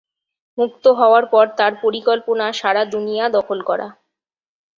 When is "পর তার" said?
1.33-1.73